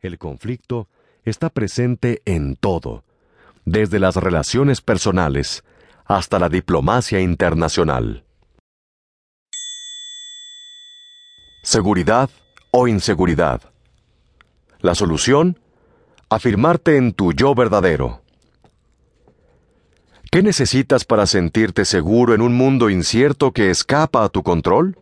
[0.00, 0.88] El conflicto
[1.24, 3.04] está presente en todo,
[3.64, 5.64] desde las relaciones personales
[6.04, 8.24] hasta la diplomacia internacional.
[11.62, 12.28] Seguridad
[12.72, 13.62] o inseguridad.
[14.80, 15.60] La solución,
[16.28, 18.22] afirmarte en tu yo verdadero.
[20.32, 24.98] ¿Qué necesitas para sentirte seguro en un mundo incierto que escapa a tu control?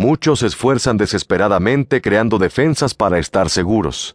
[0.00, 4.14] Muchos se esfuerzan desesperadamente creando defensas para estar seguros.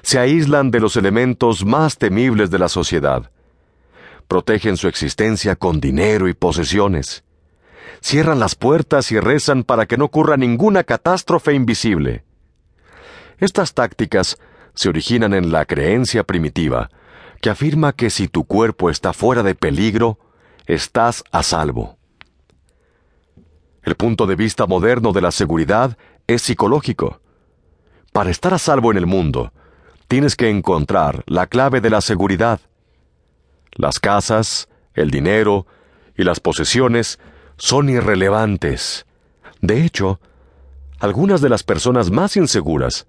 [0.00, 3.30] Se aíslan de los elementos más temibles de la sociedad.
[4.28, 7.22] Protegen su existencia con dinero y posesiones.
[8.00, 12.24] Cierran las puertas y rezan para que no ocurra ninguna catástrofe invisible.
[13.38, 14.38] Estas tácticas
[14.74, 16.88] se originan en la creencia primitiva,
[17.42, 20.18] que afirma que si tu cuerpo está fuera de peligro,
[20.66, 21.98] estás a salvo.
[23.84, 27.20] El punto de vista moderno de la seguridad es psicológico.
[28.12, 29.52] Para estar a salvo en el mundo,
[30.08, 32.60] tienes que encontrar la clave de la seguridad.
[33.72, 35.66] Las casas, el dinero
[36.16, 37.18] y las posesiones
[37.58, 39.04] son irrelevantes.
[39.60, 40.18] De hecho,
[40.98, 43.06] algunas de las personas más inseguras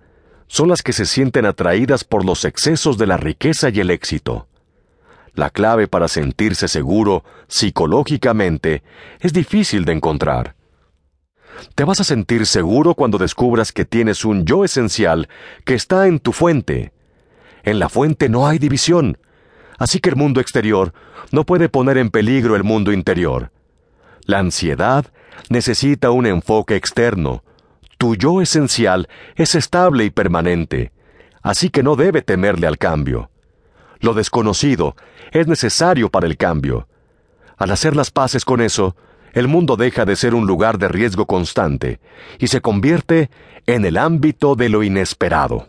[0.48, 4.48] son las que se sienten atraídas por los excesos de la riqueza y el éxito.
[5.34, 8.84] La clave para sentirse seguro psicológicamente
[9.22, 10.55] es difícil de encontrar.
[11.76, 15.30] Te vas a sentir seguro cuando descubras que tienes un yo esencial
[15.64, 16.92] que está en tu fuente.
[17.64, 19.18] En la fuente no hay división,
[19.78, 20.94] así que el mundo exterior
[21.32, 23.52] no puede poner en peligro el mundo interior.
[24.26, 25.06] La ansiedad
[25.50, 27.44] necesita un enfoque externo,
[27.98, 30.92] tu yo esencial es estable y permanente,
[31.42, 33.30] así que no debe temerle al cambio.
[34.00, 34.96] Lo desconocido
[35.32, 36.88] es necesario para el cambio.
[37.58, 38.96] Al hacer las paces con eso,
[39.36, 42.00] el mundo deja de ser un lugar de riesgo constante
[42.40, 43.30] y se convierte
[43.68, 45.68] en el ámbito de lo inesperado.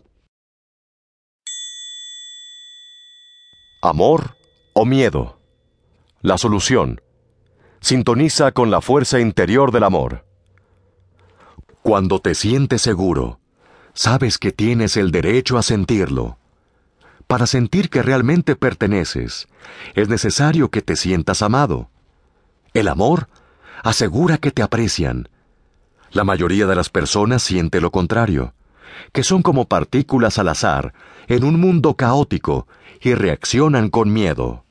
[3.83, 4.37] Amor
[4.73, 5.41] o miedo.
[6.23, 7.01] La solución.
[7.81, 10.25] Sintoniza con la fuerza interior del amor.
[11.83, 13.41] Cuando te sientes seguro,
[13.95, 16.39] sabes que tienes el derecho a sentirlo.
[17.27, 19.49] Para sentir que realmente perteneces,
[19.95, 21.91] es necesario que te sientas amado.
[22.73, 23.29] El amor
[23.87, 25.29] asegura que te aprecian.
[26.11, 28.53] La mayoría de las personas siente lo contrario,
[29.13, 30.93] que son como partículas al azar
[31.29, 32.67] en un mundo caótico
[33.01, 34.65] y reaccionan con miedo.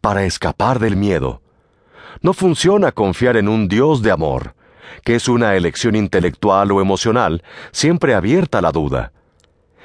[0.00, 1.40] Para escapar del miedo,
[2.22, 4.56] no funciona confiar en un Dios de amor
[5.04, 9.12] que es una elección intelectual o emocional, siempre abierta a la duda.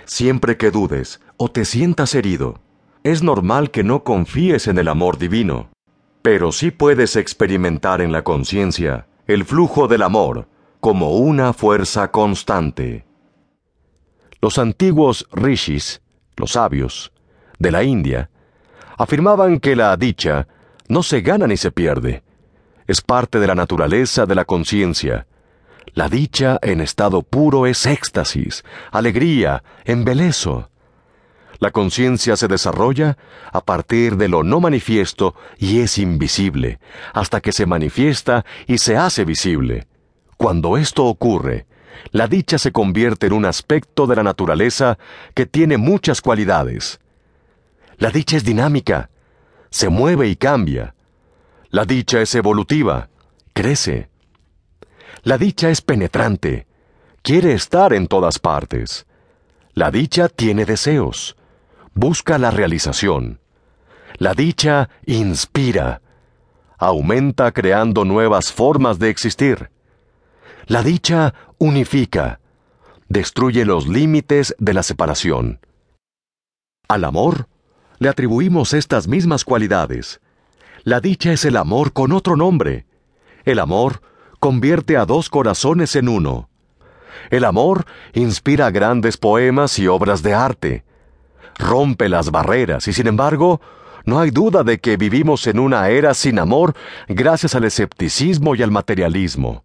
[0.06, 2.62] Siempre que dudes o te sientas herido,
[3.04, 5.73] es normal que no confíes en el amor divino,
[6.24, 10.48] pero sí puedes experimentar en la conciencia el flujo del amor
[10.80, 13.06] como una fuerza constante.
[14.42, 16.02] Los antiguos rishis,
[16.36, 17.14] los sabios,
[17.60, 18.32] de la India,
[18.98, 20.48] afirmaban que la dicha
[20.88, 22.24] no se gana ni se pierde,
[22.88, 25.28] es parte de la naturaleza de la conciencia.
[25.94, 30.70] La dicha en estado puro es éxtasis, alegría, embeleso.
[31.60, 33.18] La conciencia se desarrolla
[33.52, 36.80] a partir de lo no manifiesto y es invisible,
[37.14, 39.88] hasta que se manifiesta y se hace visible.
[40.38, 41.68] Cuando esto ocurre,
[42.12, 44.98] la dicha se convierte en un aspecto de la naturaleza
[45.34, 47.00] que tiene muchas cualidades.
[47.98, 49.10] La dicha es dinámica,
[49.70, 50.96] se mueve y cambia,
[51.70, 53.10] la dicha es evolutiva,
[53.54, 54.10] crece.
[55.24, 56.68] La dicha es penetrante,
[57.24, 59.08] quiere estar en todas partes.
[59.74, 61.36] La dicha tiene deseos,
[61.94, 63.40] busca la realización.
[64.18, 66.02] La dicha inspira,
[66.78, 69.72] aumenta creando nuevas formas de existir.
[70.68, 72.40] La dicha unifica,
[73.10, 75.60] destruye los límites de la separación.
[76.88, 77.48] Al amor
[78.00, 80.20] le atribuimos estas mismas cualidades,
[80.86, 82.86] la dicha es el amor con otro nombre.
[83.46, 84.02] El amor
[84.40, 86.50] convierte a dos corazones en uno.
[87.30, 90.84] El amor inspira grandes poemas y obras de arte.
[91.58, 93.62] Rompe las barreras y sin embargo,
[94.06, 96.74] no hay duda de que vivimos en una era sin amor
[97.08, 99.64] gracias al escepticismo y al materialismo.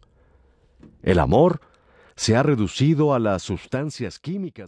[1.02, 1.60] El amor
[2.14, 4.66] se ha reducido a las sustancias químicas de